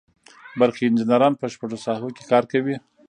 برقي 0.59 0.83
انجینران 0.87 1.33
په 1.37 1.45
شپږو 1.53 1.77
ساحو 1.85 2.07
کې 2.15 2.23
کار 2.31 2.43
کوي. 2.51 2.75